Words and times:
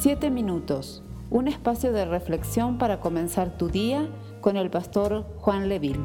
Siete 0.00 0.30
minutos, 0.30 1.02
un 1.28 1.48
espacio 1.48 1.92
de 1.92 2.04
reflexión 2.04 2.78
para 2.78 3.00
comenzar 3.00 3.58
tu 3.58 3.68
día 3.68 4.08
con 4.40 4.56
el 4.56 4.70
pastor 4.70 5.26
Juan 5.38 5.68
Leville. 5.68 5.98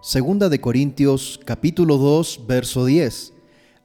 Segunda 0.00 0.48
de 0.48 0.60
Corintios 0.60 1.40
capítulo 1.44 1.96
2 1.96 2.42
verso 2.46 2.84
10. 2.84 3.32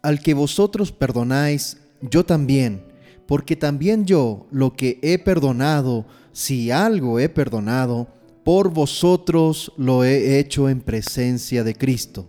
Al 0.03 0.19
que 0.19 0.35
vosotros 0.35 0.91
perdonáis, 0.91 1.81
yo 2.01 2.23
también, 2.23 2.85
porque 3.25 3.55
también 3.55 4.05
yo 4.05 4.45
lo 4.51 4.73
que 4.73 4.99
he 5.01 5.17
perdonado, 5.17 6.05
si 6.33 6.69
algo 6.69 7.17
he 7.17 7.29
perdonado, 7.29 8.09
por 8.43 8.69
vosotros 8.69 9.73
lo 9.75 10.03
he 10.03 10.37
hecho 10.37 10.69
en 10.69 10.81
presencia 10.81 11.63
de 11.63 11.73
Cristo. 11.73 12.27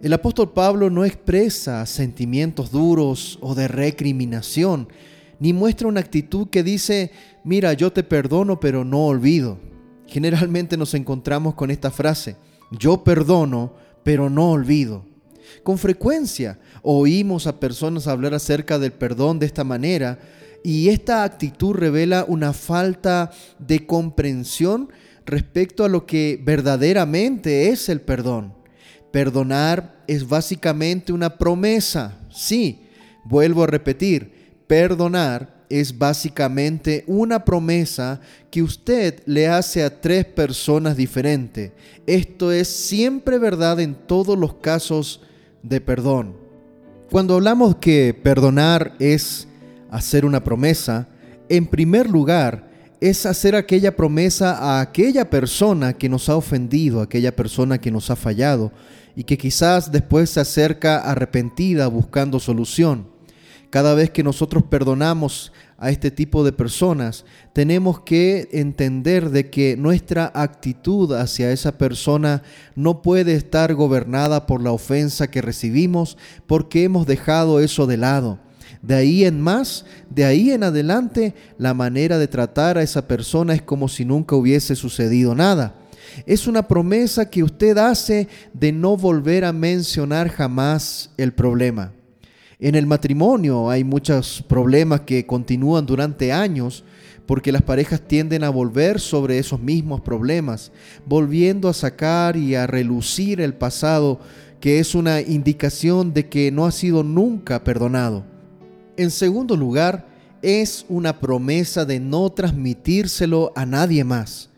El 0.00 0.12
apóstol 0.12 0.52
Pablo 0.52 0.90
no 0.90 1.04
expresa 1.04 1.84
sentimientos 1.84 2.70
duros 2.70 3.36
o 3.40 3.56
de 3.56 3.66
recriminación, 3.66 4.88
ni 5.40 5.52
muestra 5.52 5.88
una 5.88 5.98
actitud 5.98 6.48
que 6.50 6.62
dice, 6.62 7.10
mira, 7.42 7.72
yo 7.72 7.92
te 7.92 8.04
perdono 8.04 8.60
pero 8.60 8.84
no 8.84 9.06
olvido. 9.06 9.58
Generalmente 10.06 10.76
nos 10.76 10.94
encontramos 10.94 11.56
con 11.56 11.72
esta 11.72 11.90
frase, 11.90 12.36
yo 12.70 13.02
perdono 13.02 13.74
pero 14.04 14.30
no 14.30 14.52
olvido. 14.52 15.04
Con 15.64 15.78
frecuencia 15.78 16.60
oímos 16.82 17.48
a 17.48 17.58
personas 17.58 18.06
hablar 18.06 18.34
acerca 18.34 18.78
del 18.78 18.92
perdón 18.92 19.40
de 19.40 19.46
esta 19.46 19.64
manera 19.64 20.20
y 20.62 20.90
esta 20.90 21.24
actitud 21.24 21.74
revela 21.74 22.24
una 22.28 22.52
falta 22.52 23.32
de 23.58 23.84
comprensión 23.84 24.90
respecto 25.26 25.84
a 25.84 25.88
lo 25.88 26.06
que 26.06 26.40
verdaderamente 26.40 27.70
es 27.70 27.88
el 27.88 28.00
perdón. 28.00 28.57
Perdonar 29.10 30.02
es 30.06 30.28
básicamente 30.28 31.12
una 31.12 31.38
promesa. 31.38 32.18
Sí, 32.30 32.86
vuelvo 33.24 33.64
a 33.64 33.66
repetir, 33.66 34.32
perdonar 34.66 35.64
es 35.70 35.96
básicamente 35.96 37.04
una 37.06 37.44
promesa 37.44 38.20
que 38.50 38.62
usted 38.62 39.22
le 39.26 39.48
hace 39.48 39.82
a 39.82 40.00
tres 40.00 40.24
personas 40.24 40.96
diferentes. 40.96 41.72
Esto 42.06 42.52
es 42.52 42.68
siempre 42.68 43.38
verdad 43.38 43.80
en 43.80 43.94
todos 43.94 44.38
los 44.38 44.54
casos 44.54 45.20
de 45.62 45.80
perdón. 45.80 46.36
Cuando 47.10 47.34
hablamos 47.34 47.76
que 47.76 48.14
perdonar 48.14 48.94
es 48.98 49.48
hacer 49.90 50.24
una 50.24 50.44
promesa, 50.44 51.08
en 51.48 51.66
primer 51.66 52.08
lugar, 52.08 52.67
es 53.00 53.26
hacer 53.26 53.54
aquella 53.54 53.94
promesa 53.94 54.58
a 54.58 54.80
aquella 54.80 55.30
persona 55.30 55.92
que 55.92 56.08
nos 56.08 56.28
ha 56.28 56.36
ofendido, 56.36 57.00
aquella 57.00 57.34
persona 57.34 57.78
que 57.78 57.90
nos 57.90 58.10
ha 58.10 58.16
fallado 58.16 58.72
y 59.14 59.24
que 59.24 59.38
quizás 59.38 59.92
después 59.92 60.30
se 60.30 60.40
acerca 60.40 60.98
arrepentida 60.98 61.86
buscando 61.88 62.40
solución. 62.40 63.08
Cada 63.70 63.94
vez 63.94 64.10
que 64.10 64.22
nosotros 64.22 64.64
perdonamos 64.64 65.52
a 65.76 65.90
este 65.90 66.10
tipo 66.10 66.42
de 66.42 66.52
personas, 66.52 67.26
tenemos 67.52 68.00
que 68.00 68.48
entender 68.52 69.30
de 69.30 69.50
que 69.50 69.76
nuestra 69.76 70.32
actitud 70.34 71.12
hacia 71.12 71.52
esa 71.52 71.76
persona 71.76 72.42
no 72.74 73.02
puede 73.02 73.34
estar 73.34 73.74
gobernada 73.74 74.46
por 74.46 74.62
la 74.62 74.72
ofensa 74.72 75.30
que 75.30 75.42
recibimos 75.42 76.16
porque 76.46 76.84
hemos 76.84 77.06
dejado 77.06 77.60
eso 77.60 77.86
de 77.86 77.98
lado 77.98 78.40
de 78.82 78.94
ahí 78.94 79.24
en 79.24 79.40
más, 79.40 79.84
de 80.10 80.24
ahí 80.24 80.50
en 80.50 80.62
adelante, 80.62 81.34
la 81.58 81.74
manera 81.74 82.18
de 82.18 82.28
tratar 82.28 82.78
a 82.78 82.82
esa 82.82 83.06
persona 83.06 83.54
es 83.54 83.62
como 83.62 83.88
si 83.88 84.04
nunca 84.04 84.36
hubiese 84.36 84.76
sucedido 84.76 85.34
nada. 85.34 85.74
Es 86.26 86.46
una 86.46 86.66
promesa 86.66 87.28
que 87.28 87.42
usted 87.42 87.76
hace 87.78 88.28
de 88.52 88.72
no 88.72 88.96
volver 88.96 89.44
a 89.44 89.52
mencionar 89.52 90.28
jamás 90.28 91.10
el 91.16 91.32
problema. 91.32 91.92
En 92.58 92.74
el 92.74 92.86
matrimonio 92.86 93.70
hay 93.70 93.84
muchos 93.84 94.44
problemas 94.48 95.02
que 95.02 95.26
continúan 95.26 95.86
durante 95.86 96.32
años 96.32 96.84
porque 97.26 97.52
las 97.52 97.62
parejas 97.62 98.00
tienden 98.00 98.42
a 98.42 98.48
volver 98.48 98.98
sobre 98.98 99.38
esos 99.38 99.60
mismos 99.60 100.00
problemas, 100.00 100.72
volviendo 101.04 101.68
a 101.68 101.74
sacar 101.74 102.36
y 102.36 102.54
a 102.54 102.66
relucir 102.66 103.40
el 103.40 103.54
pasado, 103.54 104.18
que 104.60 104.78
es 104.78 104.94
una 104.94 105.20
indicación 105.20 106.14
de 106.14 106.28
que 106.28 106.50
no 106.50 106.66
ha 106.66 106.72
sido 106.72 107.04
nunca 107.04 107.62
perdonado. 107.62 108.24
En 108.98 109.12
segundo 109.12 109.56
lugar, 109.56 110.08
es 110.42 110.84
una 110.88 111.20
promesa 111.20 111.84
de 111.84 112.00
no 112.00 112.30
transmitírselo 112.30 113.52
a 113.54 113.64
nadie 113.64 114.02
más. 114.02 114.50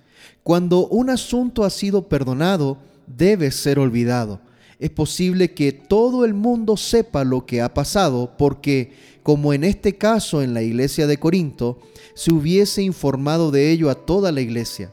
Cuando 0.42 0.86
un 0.86 1.10
asunto 1.10 1.62
ha 1.62 1.68
sido 1.68 2.08
perdonado, 2.08 2.78
debe 3.06 3.50
ser 3.50 3.78
olvidado. 3.78 4.40
Es 4.78 4.88
posible 4.88 5.52
que 5.52 5.72
todo 5.72 6.24
el 6.24 6.32
mundo 6.32 6.78
sepa 6.78 7.22
lo 7.22 7.44
que 7.44 7.60
ha 7.60 7.74
pasado 7.74 8.32
porque, 8.38 8.94
como 9.22 9.52
en 9.52 9.62
este 9.62 9.98
caso 9.98 10.40
en 10.40 10.54
la 10.54 10.62
iglesia 10.62 11.06
de 11.06 11.18
Corinto, 11.18 11.78
se 12.14 12.32
hubiese 12.32 12.82
informado 12.82 13.50
de 13.50 13.70
ello 13.70 13.90
a 13.90 13.94
toda 13.94 14.32
la 14.32 14.40
iglesia 14.40 14.90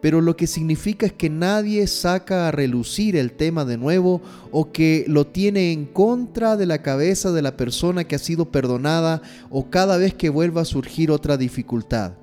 pero 0.00 0.20
lo 0.20 0.36
que 0.36 0.46
significa 0.46 1.06
es 1.06 1.12
que 1.12 1.30
nadie 1.30 1.86
saca 1.86 2.48
a 2.48 2.50
relucir 2.50 3.16
el 3.16 3.32
tema 3.32 3.64
de 3.64 3.76
nuevo 3.76 4.20
o 4.50 4.72
que 4.72 5.04
lo 5.08 5.26
tiene 5.26 5.72
en 5.72 5.86
contra 5.86 6.56
de 6.56 6.66
la 6.66 6.82
cabeza 6.82 7.32
de 7.32 7.42
la 7.42 7.56
persona 7.56 8.04
que 8.04 8.16
ha 8.16 8.18
sido 8.18 8.50
perdonada 8.50 9.22
o 9.50 9.70
cada 9.70 9.96
vez 9.96 10.14
que 10.14 10.28
vuelva 10.28 10.62
a 10.62 10.66
surgir 10.66 11.10
otra 11.10 11.36
dificultad. 11.36 12.14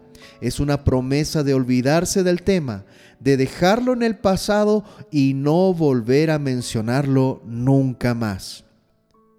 Es 0.41 0.59
una 0.59 0.83
promesa 0.83 1.43
de 1.43 1.53
olvidarse 1.53 2.23
del 2.23 2.41
tema, 2.41 2.85
de 3.19 3.37
dejarlo 3.37 3.93
en 3.93 4.03
el 4.03 4.17
pasado 4.17 4.83
y 5.11 5.33
no 5.33 5.73
volver 5.73 6.31
a 6.31 6.39
mencionarlo 6.39 7.41
nunca 7.45 8.13
más. 8.13 8.65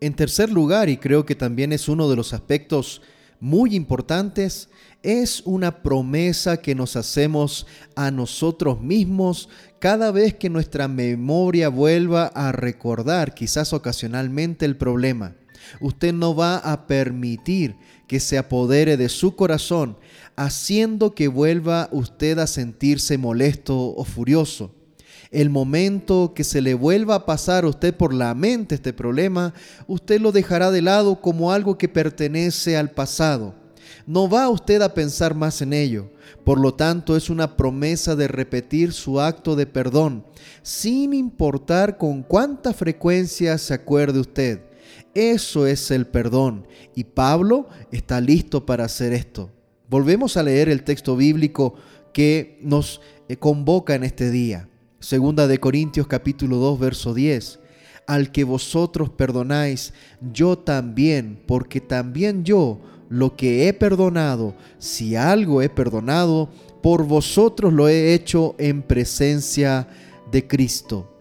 En 0.00 0.14
tercer 0.14 0.50
lugar, 0.50 0.88
y 0.88 0.98
creo 0.98 1.24
que 1.24 1.34
también 1.34 1.72
es 1.72 1.88
uno 1.88 2.08
de 2.08 2.16
los 2.16 2.32
aspectos 2.32 3.02
muy 3.40 3.74
importantes, 3.74 4.68
es 5.02 5.42
una 5.44 5.82
promesa 5.82 6.56
que 6.56 6.74
nos 6.74 6.96
hacemos 6.96 7.66
a 7.94 8.10
nosotros 8.10 8.80
mismos 8.80 9.48
cada 9.78 10.10
vez 10.10 10.34
que 10.34 10.50
nuestra 10.50 10.88
memoria 10.88 11.68
vuelva 11.68 12.26
a 12.26 12.52
recordar 12.52 13.34
quizás 13.34 13.72
ocasionalmente 13.72 14.64
el 14.64 14.76
problema. 14.76 15.36
Usted 15.80 16.12
no 16.12 16.34
va 16.34 16.58
a 16.58 16.86
permitir 16.86 17.76
que 18.06 18.20
se 18.20 18.38
apodere 18.38 18.96
de 18.96 19.08
su 19.08 19.34
corazón, 19.34 19.98
haciendo 20.36 21.14
que 21.14 21.28
vuelva 21.28 21.88
usted 21.92 22.38
a 22.38 22.46
sentirse 22.46 23.18
molesto 23.18 23.76
o 23.76 24.04
furioso. 24.04 24.75
El 25.36 25.50
momento 25.50 26.32
que 26.34 26.44
se 26.44 26.62
le 26.62 26.74
vuelva 26.74 27.14
a 27.14 27.26
pasar 27.26 27.64
a 27.64 27.68
usted 27.68 27.94
por 27.94 28.14
la 28.14 28.34
mente 28.34 28.74
este 28.74 28.92
problema, 28.92 29.52
usted 29.86 30.20
lo 30.20 30.32
dejará 30.32 30.70
de 30.70 30.82
lado 30.82 31.20
como 31.20 31.52
algo 31.52 31.76
que 31.76 31.88
pertenece 31.88 32.76
al 32.76 32.90
pasado 32.90 33.54
no 34.06 34.28
va 34.28 34.48
usted 34.48 34.80
a 34.82 34.94
pensar 34.94 35.34
más 35.34 35.60
en 35.60 35.72
ello. 35.72 36.10
Por 36.44 36.60
lo 36.60 36.74
tanto, 36.74 37.16
es 37.16 37.28
una 37.28 37.56
promesa 37.56 38.14
de 38.14 38.28
repetir 38.28 38.92
su 38.92 39.20
acto 39.20 39.56
de 39.56 39.66
perdón, 39.66 40.24
sin 40.62 41.12
importar 41.12 41.98
con 41.98 42.22
cuánta 42.22 42.72
frecuencia 42.72 43.58
se 43.58 43.74
acuerde 43.74 44.20
usted. 44.20 44.60
Eso 45.14 45.66
es 45.66 45.90
el 45.90 46.06
perdón 46.06 46.66
y 46.94 47.04
Pablo 47.04 47.68
está 47.90 48.20
listo 48.20 48.64
para 48.64 48.84
hacer 48.84 49.12
esto. 49.12 49.50
Volvemos 49.88 50.36
a 50.36 50.42
leer 50.42 50.68
el 50.68 50.84
texto 50.84 51.16
bíblico 51.16 51.74
que 52.12 52.58
nos 52.62 53.00
eh, 53.28 53.36
convoca 53.36 53.94
en 53.94 54.04
este 54.04 54.30
día. 54.30 54.68
Segunda 55.00 55.46
de 55.46 55.58
Corintios 55.58 56.06
capítulo 56.06 56.56
2 56.56 56.80
verso 56.80 57.12
10. 57.12 57.58
Al 58.06 58.32
que 58.32 58.44
vosotros 58.44 59.10
perdonáis, 59.10 59.92
yo 60.32 60.56
también, 60.56 61.38
porque 61.46 61.82
también 61.82 62.44
yo 62.44 62.80
lo 63.10 63.36
que 63.36 63.68
he 63.68 63.74
perdonado, 63.74 64.54
si 64.78 65.14
algo 65.14 65.60
he 65.60 65.68
perdonado, 65.68 66.48
por 66.82 67.04
vosotros 67.04 67.74
lo 67.74 67.88
he 67.88 68.14
hecho 68.14 68.54
en 68.58 68.82
presencia 68.82 69.86
de 70.32 70.46
Cristo. 70.46 71.12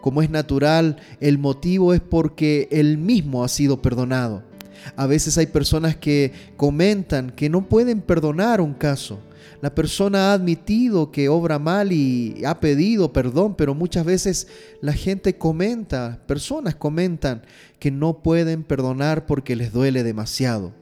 Como 0.00 0.22
es 0.22 0.30
natural, 0.30 0.96
el 1.20 1.38
motivo 1.38 1.94
es 1.94 2.00
porque 2.00 2.68
Él 2.72 2.98
mismo 2.98 3.44
ha 3.44 3.48
sido 3.48 3.80
perdonado. 3.80 4.42
A 4.96 5.06
veces 5.06 5.38
hay 5.38 5.46
personas 5.46 5.94
que 5.94 6.32
comentan 6.56 7.30
que 7.30 7.48
no 7.48 7.68
pueden 7.68 8.00
perdonar 8.00 8.60
un 8.60 8.74
caso. 8.74 9.20
La 9.60 9.74
persona 9.74 10.30
ha 10.30 10.32
admitido 10.32 11.10
que 11.10 11.28
obra 11.28 11.58
mal 11.58 11.92
y 11.92 12.42
ha 12.44 12.60
pedido 12.60 13.12
perdón, 13.12 13.54
pero 13.56 13.74
muchas 13.74 14.04
veces 14.04 14.48
la 14.80 14.92
gente 14.92 15.36
comenta, 15.36 16.22
personas 16.26 16.74
comentan 16.74 17.42
que 17.78 17.90
no 17.90 18.22
pueden 18.22 18.62
perdonar 18.64 19.26
porque 19.26 19.56
les 19.56 19.72
duele 19.72 20.02
demasiado. 20.02 20.72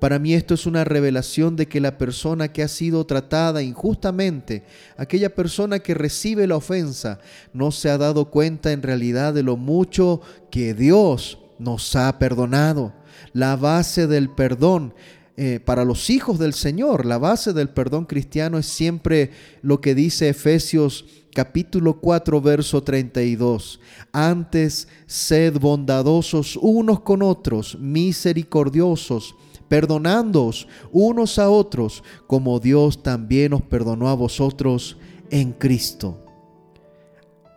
Para 0.00 0.20
mí 0.20 0.34
esto 0.34 0.54
es 0.54 0.66
una 0.66 0.84
revelación 0.84 1.56
de 1.56 1.66
que 1.66 1.80
la 1.80 1.98
persona 1.98 2.52
que 2.52 2.62
ha 2.62 2.68
sido 2.68 3.04
tratada 3.04 3.62
injustamente, 3.62 4.62
aquella 4.96 5.34
persona 5.34 5.80
que 5.80 5.94
recibe 5.94 6.46
la 6.46 6.56
ofensa, 6.56 7.18
no 7.52 7.72
se 7.72 7.90
ha 7.90 7.98
dado 7.98 8.30
cuenta 8.30 8.70
en 8.70 8.82
realidad 8.82 9.34
de 9.34 9.42
lo 9.42 9.56
mucho 9.56 10.20
que 10.52 10.72
Dios 10.72 11.40
nos 11.58 11.96
ha 11.96 12.16
perdonado. 12.20 12.94
La 13.32 13.56
base 13.56 14.06
del 14.06 14.30
perdón 14.30 14.94
eh, 15.40 15.60
para 15.60 15.84
los 15.84 16.10
hijos 16.10 16.40
del 16.40 16.52
Señor, 16.52 17.06
la 17.06 17.16
base 17.16 17.52
del 17.52 17.68
perdón 17.68 18.06
cristiano 18.06 18.58
es 18.58 18.66
siempre 18.66 19.30
lo 19.62 19.80
que 19.80 19.94
dice 19.94 20.28
Efesios 20.28 21.04
capítulo 21.32 22.00
4, 22.00 22.40
verso 22.40 22.82
32. 22.82 23.78
Antes, 24.10 24.88
sed 25.06 25.60
bondadosos 25.60 26.58
unos 26.60 27.02
con 27.02 27.22
otros, 27.22 27.78
misericordiosos, 27.78 29.36
perdonándoos 29.68 30.66
unos 30.90 31.38
a 31.38 31.48
otros, 31.50 32.02
como 32.26 32.58
Dios 32.58 33.04
también 33.04 33.52
os 33.52 33.62
perdonó 33.62 34.08
a 34.08 34.14
vosotros 34.14 34.96
en 35.30 35.52
Cristo. 35.52 36.18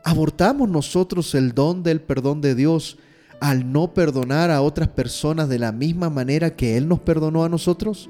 ¿Abortamos 0.04 0.70
nosotros 0.70 1.34
el 1.34 1.56
don 1.56 1.82
del 1.82 2.00
perdón 2.00 2.42
de 2.42 2.54
Dios 2.54 3.00
al 3.42 3.72
no 3.72 3.94
perdonar 3.94 4.52
a 4.52 4.62
otras 4.62 4.88
personas 4.88 5.50
de 5.50 5.60
la 5.60 5.74
misma 5.74 6.10
manera 6.10 6.56
que 6.56 6.78
Él 6.78 6.88
nos 6.88 7.00
perdonó 7.00 7.44
a 7.44 7.50
nosotros? 7.50 8.10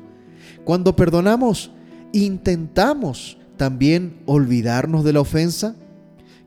Cuando 0.63 0.95
perdonamos, 0.95 1.71
intentamos 2.13 3.37
también 3.57 4.21
olvidarnos 4.25 5.03
de 5.03 5.13
la 5.13 5.21
ofensa. 5.21 5.75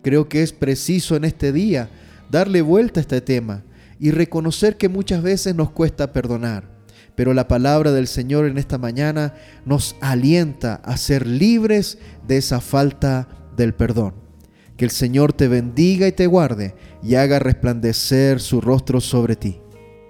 Creo 0.03 0.29
que 0.29 0.43
es 0.43 0.53
preciso 0.53 1.17
en 1.17 1.25
este 1.25 1.53
día 1.53 1.89
darle 2.31 2.63
vuelta 2.63 3.01
a 3.01 3.03
este 3.03 3.21
tema 3.21 3.65
y 3.99 4.11
reconocer 4.11 4.77
que 4.77 4.89
muchas 4.89 5.23
veces 5.23 5.55
nos 5.55 5.71
cuesta 5.71 6.13
perdonar. 6.13 6.69
Pero 7.15 7.33
la 7.33 7.49
palabra 7.49 7.93
del 7.93 8.09
Señor 8.09 8.45
en 8.47 8.59
esta 8.59 8.77
mañana 8.77 9.35
nos 9.65 9.97
alienta 10.01 10.75
a 10.85 10.97
ser 10.97 11.27
libres 11.27 11.99
de 12.27 12.37
esa 12.37 12.61
falta 12.61 13.29
del 13.57 13.73
perdón. 13.73 14.24
Que 14.77 14.85
el 14.85 14.91
Señor 14.91 15.33
te 15.33 15.49
bendiga 15.49 16.09
y 16.09 16.13
te 16.13 16.27
guarde 16.27 16.75
y 17.03 17.15
haga 17.15 17.39
resplandecer 17.39 18.41
su 18.41 18.61
rostro 18.61 19.01
sobre 19.01 19.37
ti. 19.37 19.61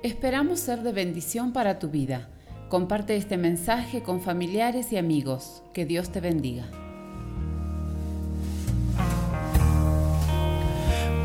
Esperamos 0.03 0.61
ser 0.61 0.83
de 0.83 0.93
bendición 0.93 1.53
para 1.53 1.79
tu 1.79 1.89
vida. 1.89 2.29
Comparte 2.69 3.17
este 3.17 3.37
mensaje 3.37 4.03
con 4.03 4.21
familiares 4.21 4.91
y 4.93 4.97
amigos. 4.97 5.63
Que 5.73 5.85
Dios 5.85 6.11
te 6.11 6.21
bendiga. 6.21 6.65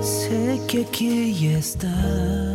Sé 0.00 0.60
que 0.66 0.82
aquí 0.82 1.46
estás. 1.48 2.47